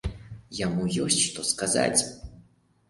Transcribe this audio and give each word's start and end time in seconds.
Яму 0.59 0.87
ёсць 1.03 1.21
што 1.27 1.47
сказаць. 1.51 2.01